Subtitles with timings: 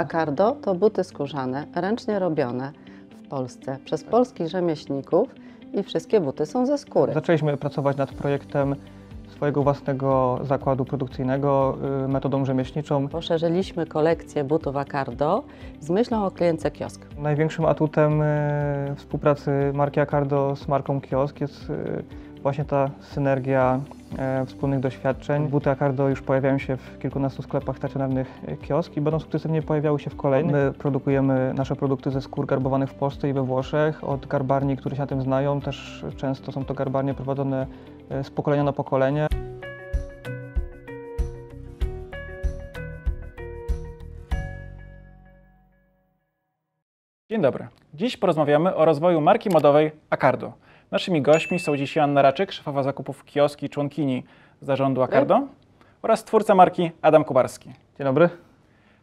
[0.00, 2.72] Acardo to buty skórzane, ręcznie robione
[3.10, 5.28] w Polsce przez polskich rzemieślników
[5.72, 7.12] i wszystkie buty są ze skóry.
[7.12, 8.76] Zaczęliśmy pracować nad projektem
[9.28, 13.08] swojego własnego zakładu produkcyjnego y, metodą rzemieślniczą.
[13.08, 15.42] Poszerzyliśmy kolekcję butów Acardo
[15.80, 17.06] z myślą o klientce kiosk.
[17.18, 18.26] Największym atutem y,
[18.96, 22.04] współpracy marki Acardo z marką Kiosk jest y,
[22.42, 23.80] właśnie ta synergia
[24.18, 25.48] e, wspólnych doświadczeń.
[25.48, 30.00] Buty Acardo już pojawiają się w kilkunastu sklepach stacjonarnych e, kiosk i będą sukcesywnie pojawiały
[30.00, 30.52] się w kolejnych.
[30.52, 34.96] My produkujemy nasze produkty ze skór garbowanych w Polsce i we Włoszech od garbarni, które
[34.96, 35.60] się na tym znają.
[35.60, 37.66] Też często są to garbarnie prowadzone
[38.10, 39.26] e, z pokolenia na pokolenie.
[47.30, 47.68] Dzień dobry.
[47.94, 50.52] Dziś porozmawiamy o rozwoju marki modowej Acardo.
[50.90, 54.24] Naszymi gośćmi są dziś Joanna Raczyk, szefowa zakupów kioski, członkini
[54.62, 55.42] zarządu Acardo
[56.02, 57.68] oraz twórca marki Adam Kubarski.
[57.68, 58.28] Dzień dobry.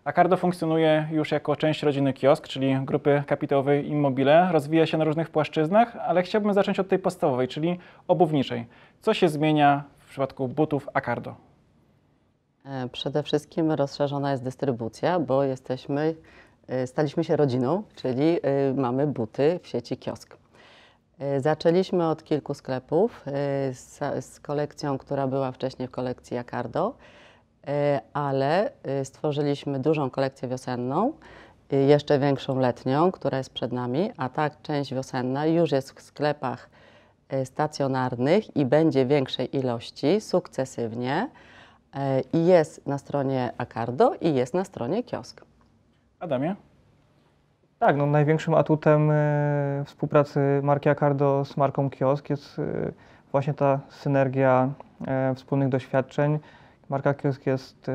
[0.04, 4.50] Acardo funkcjonuje już jako część rodziny Kiosk, czyli grupy kapitałowej Immobile.
[4.52, 8.65] Rozwija się na różnych płaszczyznach, ale chciałbym zacząć od tej podstawowej, czyli obuwniczej.
[9.02, 11.35] Co się zmienia w przypadku butów Acardo?
[12.65, 16.15] E, Przede wszystkim rozszerzona jest dystrybucja, bo jesteśmy,
[16.68, 20.38] e, staliśmy się rodziną, czyli e, mamy buty w sieci kiosk.
[21.20, 23.32] E, Zaczęliśmy od kilku sklepów e,
[23.73, 26.96] z, z kolekcją, która była wcześniej w kolekcji Acardo,
[27.68, 28.71] e, ale
[29.04, 31.13] stworzyliśmy dużą kolekcję wiosenną,
[31.71, 36.70] jeszcze większą letnią, która jest przed nami, a ta część wiosenna już jest w sklepach
[37.43, 41.29] stacjonarnych i będzie większej ilości sukcesywnie.
[42.34, 45.41] I jest na stronie Acardo i jest na stronie kiosk.
[46.20, 46.55] Adamie?
[47.80, 52.64] Tak, no największym atutem e, współpracy marki Acardo z marką Kiosk jest e,
[53.32, 54.70] właśnie ta synergia
[55.08, 56.40] e, wspólnych doświadczeń.
[56.90, 57.92] Marka Kiosk jest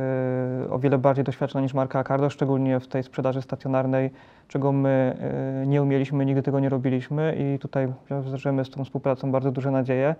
[0.70, 4.10] o wiele bardziej doświadczona niż marka Acardo, szczególnie w tej sprzedaży stacjonarnej,
[4.48, 5.16] czego my
[5.66, 10.14] nie umieliśmy, nigdy tego nie robiliśmy i tutaj wiążemy z tą współpracą bardzo duże nadzieje,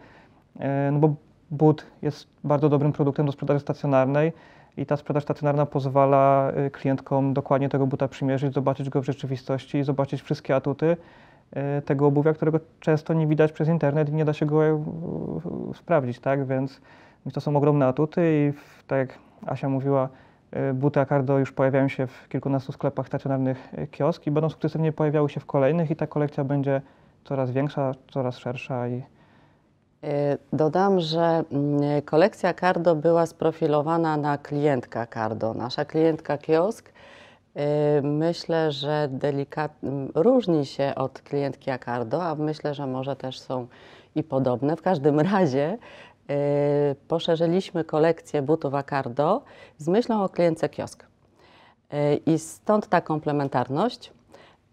[0.92, 1.14] no bo
[1.50, 4.32] but jest bardzo dobrym produktem do sprzedaży stacjonarnej.
[4.76, 9.78] I ta sprzedaż stacjonarna pozwala y, klientkom dokładnie tego buta przymierzyć, zobaczyć go w rzeczywistości
[9.78, 10.96] i zobaczyć wszystkie atuty
[11.78, 14.60] y, tego obuwia, którego często nie widać przez internet i nie da się go
[15.74, 16.46] sprawdzić, tak?
[16.46, 16.80] Więc,
[17.32, 18.52] to są ogromne atuty i
[18.86, 20.08] tak jak Asia mówiła,
[20.70, 25.28] y, buty Acardo już pojawiają się w kilkunastu sklepach stacjonarnych kiosk i będą sukcesywnie pojawiały
[25.28, 26.80] się w kolejnych i ta kolekcja będzie
[27.24, 29.02] coraz większa, coraz szersza i
[30.52, 35.54] Dodam, że mm, kolekcja Cardo była sprofilowana na klientkę Cardo.
[35.54, 36.92] Nasza klientka kiosk
[37.54, 39.72] e, myślę, że delikat...
[40.14, 43.66] różni się od klientki Acardo, a myślę, że może też są
[44.14, 44.76] i podobne.
[44.76, 45.78] W każdym razie
[46.28, 49.42] e, poszerzyliśmy kolekcję butów Acardo
[49.78, 51.06] z myślą o klientce kiosk.
[52.26, 54.12] I stąd ta komplementarność.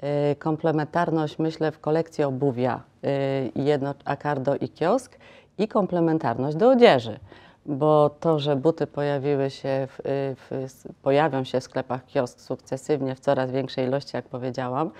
[0.01, 3.09] E, Komplementarność, myślę, w kolekcji obuwia e,
[3.55, 5.17] jedno Acardo i kiosk
[5.57, 7.19] i komplementarność do odzieży,
[7.65, 10.69] bo to, że buty pojawiły się w, e, w,
[11.01, 14.91] pojawią się w sklepach kiosk sukcesywnie w coraz większej ilości, jak powiedziałam,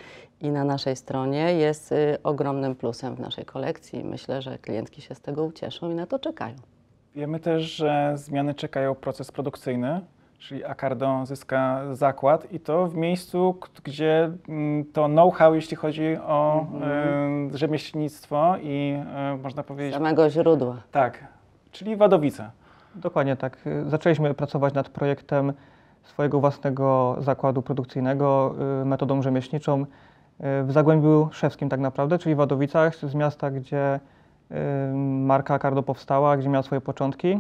[0.42, 1.94] i na naszej stronie jest
[2.24, 4.04] ogromnym plusem w naszej kolekcji.
[4.04, 6.56] Myślę, że klientki się z tego ucieszą i na to czekają.
[7.16, 10.02] Wiemy też, że zmiany czekają proces produkcyjny,
[10.40, 16.66] czyli Acardo zyska zakład i to w miejscu, gdzie mm, to know-how, jeśli chodzi o
[17.54, 18.98] y, rzemieślnictwo i
[19.36, 20.76] y, można powiedzieć, Samego źródła.
[20.92, 21.24] tak,
[21.72, 22.52] czyli Wadowice.
[22.96, 23.68] Dokładnie tak.
[23.68, 25.54] Y, Zaczęliśmy pracować nad projektem
[26.04, 28.56] swojego własnego zakładu produkcyjnego
[28.86, 29.86] metodą rzemieślniczą
[30.40, 34.00] w Zagłębiu Szewskim tak naprawdę, czyli w Wadowicach, z miasta, gdzie
[35.04, 37.40] marka Acardo powstała, gdzie miała swoje początki,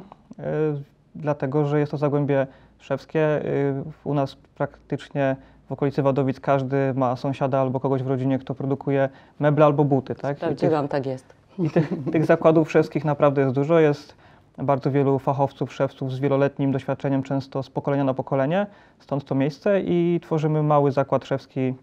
[1.20, 2.48] dlatego że jest to Zagłębie
[2.80, 3.46] Szewskie.
[3.46, 5.36] Y, U nas praktycznie
[5.70, 9.10] w okolicy Wadowic każdy ma sąsiada albo kogoś w rodzinie, kto produkuje
[9.40, 10.16] meble albo buty.
[10.16, 10.38] Tak?
[10.38, 11.26] Sprawdziłam, tak jest.
[11.60, 13.80] i tych, tych zakładów wszystkich naprawdę jest dużo.
[13.80, 14.16] Jest
[14.58, 18.68] bardzo wielu fachowców, szewców z wieloletnim doświadczeniem, często z pokolenia na pokolenie,
[19.00, 21.74] stąd to miejsce i tworzymy mały zakład szewski,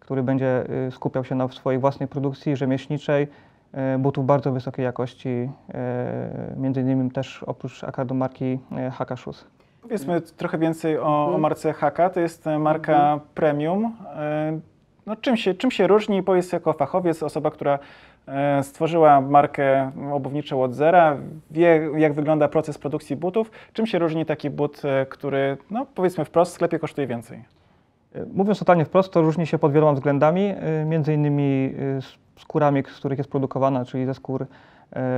[0.00, 3.28] który będzie y, skupiał się na swojej własnej produkcji rzemieślniczej,
[3.98, 8.58] butów bardzo wysokiej jakości, y, między innymi też oprócz Acardo marki
[8.88, 9.46] y, Haka Shoes.
[9.82, 11.40] Powiedzmy trochę więcej o, o Mhm.
[11.40, 12.10] marce Haka.
[12.10, 13.96] To jest e, marka premium.
[14.16, 14.58] E,
[15.06, 16.22] No, czym, się, czym się różni?
[16.22, 17.78] Powiedz jako fachowiec, osoba, która
[18.28, 21.16] e, stworzyła markę obuwniczą od zera,
[21.50, 23.50] wie jak wygląda proces produkcji butów.
[23.72, 27.44] Czym się różni taki but, e, który, no powiedzmy wprost, w sklepie kosztuje więcej?
[28.34, 32.96] Mówiąc totalnie wprost, to różni się pod wieloma względami, y, między innymi y, skórami, z
[32.98, 34.46] których jest produkowana, czyli ze skór y,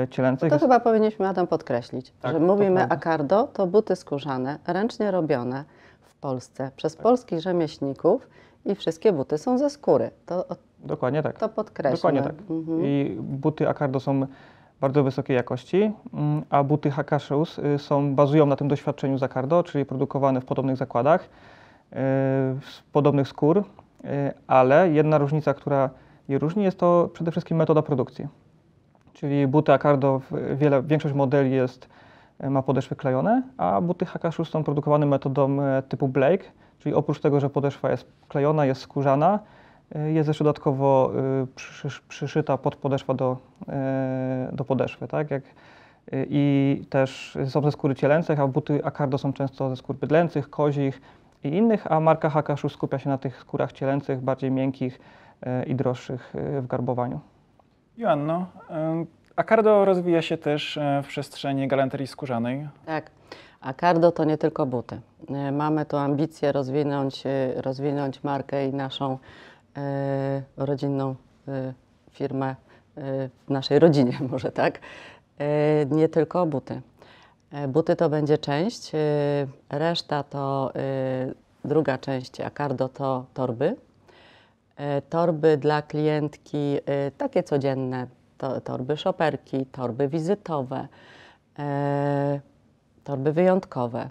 [0.09, 0.49] cielęcych.
[0.49, 2.95] To Jest- chyba powinniśmy Adam podkreślić, Tak, że to mówimy prawda.
[2.95, 5.65] Acardo to buty skórzane, ręcznie robione
[6.03, 8.29] w Polsce przez polskich rzemieślników
[8.65, 10.11] i wszystkie buty są ze skóry.
[10.27, 10.45] To,
[10.79, 11.39] Dokładnie tak.
[11.39, 11.97] to podkreślmy.
[11.97, 12.35] Dokładnie tak.
[12.51, 12.81] Mhm.
[12.85, 14.27] I buty Acardo są
[14.81, 16.93] bardzo wysokiej jakości, mm, a buty
[17.75, 21.29] y, są, bazują na tym doświadczeniu z Acardo, czyli produkowane w podobnych zakładach,
[22.61, 23.65] z podobnych skór, y,
[24.47, 25.91] ale jedna różnica, która
[26.29, 28.29] je różni, jest to przede wszystkim metoda produkcji.
[29.13, 30.21] Czyli buty Acardo,
[30.55, 31.89] wiele, większość modeli jest,
[32.45, 36.45] y, ma podeszwy klejone, a buty Hakka Shoes są produkowane metodą e, typu Blake,
[36.79, 39.39] czyli oprócz tego, że podeszwa jest klejona, jest skórzana,
[40.07, 41.13] jest jeszcze dodatkowo
[41.55, 43.37] przysz, przyszyta pod podeszwa do,
[44.53, 45.31] do podeszwy, tak?
[45.31, 45.43] Jak,
[46.13, 51.01] I też są ze skóry cielęcych, a buty Acardo są często ze skór bydlęcych, kozich
[51.45, 55.01] i innych, a marka Hakashu skupia się na tych skórach cielęcych, bardziej miękkich
[55.63, 57.21] y, i droższych y, w garbowaniu.
[57.97, 59.07] Joanno, em,
[59.37, 62.69] Acardo rozwija się też e, w przestrzeni galanterii skórzanej.
[62.87, 63.11] Tak.
[63.61, 65.01] A Cardo to nie tylko buty.
[65.29, 69.19] E, Mamy tu ambicję rozwinąć, e, rozwinąć markę i naszą
[69.77, 71.15] e, rodzinną
[71.49, 71.73] e,
[72.11, 72.55] firmę e,
[73.47, 74.79] w naszej rodzinie, może tak.
[75.39, 76.81] E, nie tylko buty.
[77.53, 78.99] E, buty to będzie część, e,
[79.71, 81.33] reszta to e,
[81.65, 83.77] druga część, a Cardo to torby.
[85.11, 86.79] Torby dla klientki
[87.17, 88.07] takie codzienne,
[88.39, 90.89] to, torby szoperki, torby wizytowe,
[93.05, 94.09] torby wyjątkowe,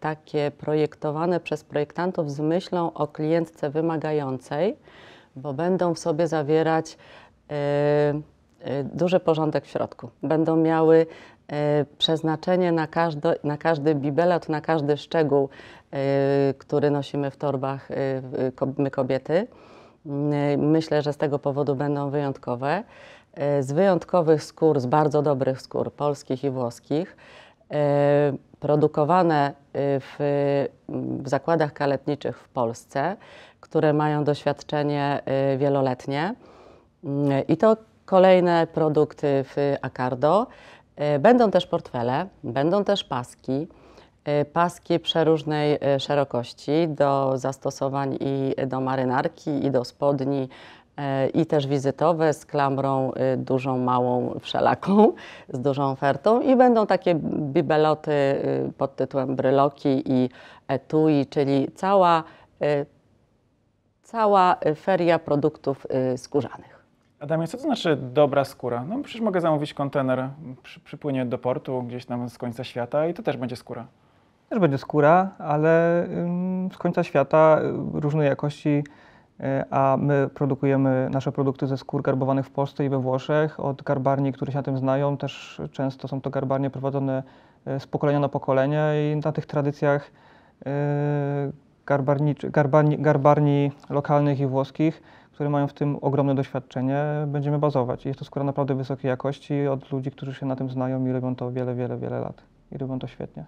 [0.00, 4.76] takie projektowane przez projektantów z myślą o klientce wymagającej,
[5.36, 6.98] bo będą w sobie zawierać
[8.84, 10.10] duży porządek w środku.
[10.22, 11.06] Będą miały
[11.98, 12.88] przeznaczenie na,
[13.44, 15.48] na każdy bibelot, na każdy szczegół,
[15.90, 17.94] e, który nosimy w torbach e,
[18.78, 19.46] my kobiety.
[20.06, 22.82] Mm, Myślę, że z tego powodu będą wyjątkowe.
[23.34, 27.16] E, Z wyjątkowych skór, z bardzo dobrych skór, polskich i włoskich,
[27.70, 29.52] e, produkowane e,
[30.00, 30.16] w,
[31.22, 33.16] w zakładach kaletniczych w Polsce,
[33.60, 36.34] które mają doświadczenie e, wieloletnie.
[37.04, 40.46] Mm, I to kolejne produkty w Acardo.
[40.96, 43.66] E, Będą też portfele, będą też paski.
[44.24, 50.48] E, Paski przeróżnej e, szerokości do zastosowań i do marynarki, i do spodni,
[51.34, 55.12] i też wizytowe z klamrą dużą, małą, wszelaką,
[55.48, 56.40] z dużą ofertą.
[56.40, 57.14] I będą takie
[57.54, 58.12] bibeloty
[58.78, 60.30] pod tytułem bryloki i
[60.68, 62.24] etui, czyli cała,
[64.02, 66.75] cała feria produktów skórzanych.
[67.20, 68.84] Adamie, co to znaczy dobra skóra?
[68.84, 70.28] No przecież mogę zamówić kontener,
[70.62, 73.86] przy, przypłynie do portu gdzieś tam z końca świata i to też będzie skóra.
[74.48, 77.60] Też będzie skóra, ale ym, z końca świata
[77.96, 78.84] y, różnej jakości,
[79.40, 83.82] y, a my produkujemy nasze produkty ze skór garbowanych w Polsce i we Włoszech od
[83.82, 85.16] garbarni, które się na tym znają.
[85.16, 87.22] Też często są to garbarnie prowadzone
[87.68, 90.10] y, z pokolenia na pokolenie i na tych tradycjach
[90.60, 90.64] y,
[91.86, 95.02] garbarniczy- garbarni, garbarni lokalnych i włoskich,
[95.36, 98.04] które mają w tym ogromne doświadczenie, będziemy bazować.
[98.04, 101.12] I Jest to skóra naprawdę wysokiej jakości od ludzi, którzy się na tym znają i
[101.12, 102.42] robią to wiele, wiele, wiele lat.
[102.72, 103.44] I robią to świetnie.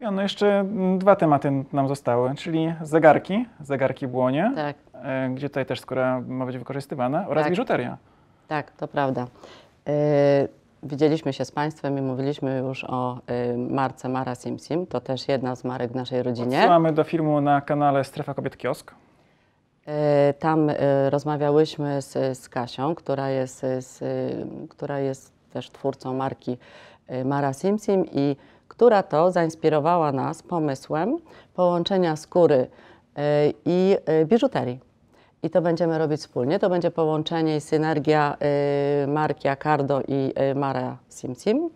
[0.00, 4.76] Joanno, jeszcze mm, dwa tematy nam zostały, czyli zegarki, zegarki błonie, Tak.
[4.94, 7.52] e, gdzie tutaj też skóra ma być wykorzystywana, oraz Tak.
[7.52, 7.96] biżuteria.
[8.48, 9.26] Tak, to prawda.
[9.86, 9.92] Yy,
[10.82, 14.86] widzieliśmy się z Państwem i mówiliśmy już o yy, marce Mara Simsim.
[14.86, 16.56] To też jedna z marek w naszej rodzinie.
[16.58, 18.94] Odsyłamy do filmu na kanale Strefa Kobiet Kiosk.
[19.86, 26.14] Yy, tam yy, rozmawiałyśmy z, z Kasią, która jest, z, yy, która jest też twórcą
[26.14, 26.58] marki
[27.24, 28.36] Mara Simsim i
[28.68, 31.18] która to zainspirowała nas pomysłem
[31.54, 32.66] połączenia skóry
[33.64, 34.80] i biżuterii.
[35.42, 36.58] I to będziemy robić wspólnie.
[36.58, 38.36] To będzie połączenie i synergia
[39.06, 41.70] marki Acardo i Mara Simsim.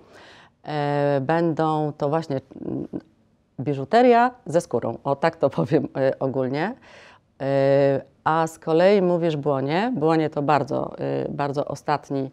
[0.62, 2.86] E, będą to właśnie mm,
[3.60, 5.88] biżuteria ze skórą, o tak to powiem
[6.20, 6.74] ogólnie.
[7.40, 7.44] Y,
[8.24, 9.92] a z kolei mówisz błonie.
[9.96, 10.92] Błonie to bardzo,
[11.26, 12.30] y, bardzo ostatni,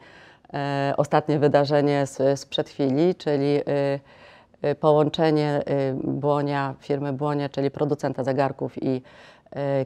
[0.53, 5.61] e, ostatnie wydarzenie z, sprzed chwili, czyli y, y, połączenie
[6.03, 9.01] Błonia, firmy Błonie, czyli producenta zegarków i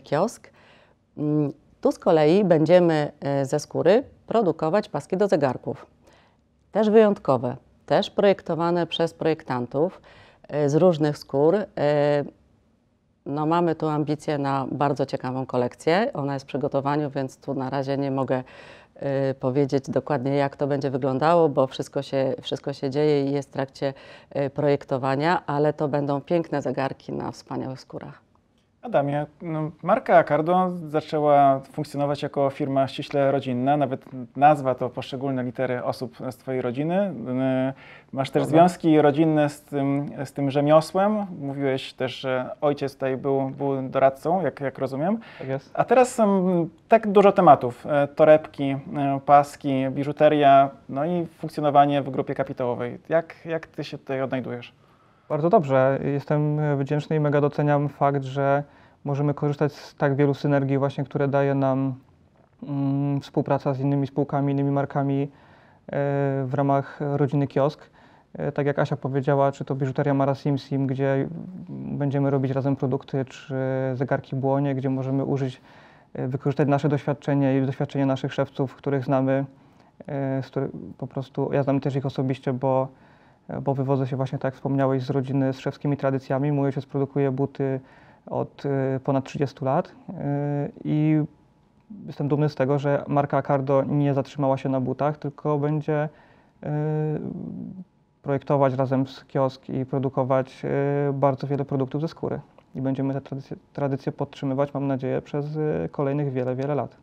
[0.03, 0.49] kiosk.
[1.17, 1.51] Mm,
[1.81, 5.85] Tu z kolei będziemy e, ze skóry produkować paski do zegarków.
[6.71, 10.01] Też wyjątkowe, też projektowane przez projektantów
[10.47, 11.55] e, z różnych skór.
[13.25, 16.11] No, mamy tu ambicje na bardzo ciekawą kolekcję.
[16.13, 18.43] Ona jest w przygotowaniu, więc tu na razie nie mogę
[18.95, 23.49] e, powiedzieć dokładnie, jak to będzie wyglądało, bo wszystko się, wszystko się dzieje i jest
[23.49, 23.93] w trakcie
[24.29, 28.30] e, projektowania, ale to będą piękne zegarki na wspaniałych skórach.
[28.81, 35.83] Adamie, no, marka Cardo zaczęła funkcjonować jako firma ściśle rodzinna, nawet nazwa to poszczególne litery
[35.83, 37.13] osób z Twojej rodziny.
[37.69, 37.73] Y,
[38.13, 38.57] Masz też Dobra.
[38.57, 41.25] związki rodzinne z tym, z tym rzemiosłem.
[41.39, 45.19] Mówiłeś też, że ojciec tutaj był, był doradcą, jak, jak rozumiem.
[45.39, 45.71] Tak jest.
[45.73, 47.85] A teraz są tak dużo tematów.
[47.85, 48.63] E, Torebki,
[48.97, 52.97] e, paski, biżuteria, no i funkcjonowanie w grupie kapitałowej.
[53.09, 54.73] Jak, jak Ty się tutaj odnajdujesz?
[55.31, 55.99] Bardzo dobrze.
[56.13, 58.63] Jestem wdzięczny i mega doceniam fakt, że
[59.03, 61.95] możemy korzystać z tak wielu synergii właśnie, które daje nam
[62.63, 65.27] mm, współpraca z innymi spółkami, innymi markami e,
[66.45, 67.89] w ramach rodziny Kiosk.
[68.33, 71.27] E, Tak jak Asia powiedziała, czy to biżuteria Mara Sim Sim, gdzie
[71.69, 73.55] będziemy robić razem produkty, czy
[73.93, 75.61] zegarki Błonie, gdzie możemy użyć,
[76.13, 79.45] e, wykorzystać nasze doświadczenie i doświadczenie naszych szewców, których znamy,
[80.41, 82.87] z których po prostu, ja znam też ich osobiście, bo
[83.61, 86.51] bo wywodzę się właśnie, tak jak wspomniałeś, z rodziny z szewskimi tradycjami.
[86.51, 87.79] Mój ojciec produkuje buty
[88.25, 90.13] od y, ponad 30 lat y,
[90.83, 91.23] i
[92.05, 96.09] jestem dumny z tego, że marka Cardo nie zatrzymała się na butach, tylko będzie
[96.63, 96.67] y,
[98.21, 100.61] projektować razem z kiosk i produkować
[101.13, 102.39] bardzo wiele produktów ze skóry.
[102.75, 105.45] I będziemy te tradycje, tradycje podtrzymywać, mam nadzieję, przez
[105.91, 106.97] kolejnych wiele, wiele lat.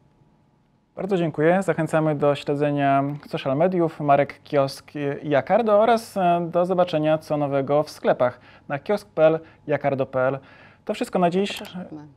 [0.98, 1.62] Bardzo dziękuję.
[1.62, 7.82] Zachęcamy do śledzenia social mediów, marek Kiosk i Jakardo oraz e, do zobaczenia co nowego
[7.82, 10.38] w sklepach na kiosk.pl, jakardo.pl.
[10.84, 11.62] To wszystko na dziś.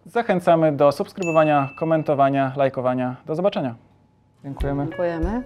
[0.06, 3.16] Zachęcamy do subskrybowania, komentowania, lajkowania.
[3.26, 3.76] Do zobaczenia.
[4.44, 4.86] Dziękujemy.
[4.86, 5.44] Dziękujemy.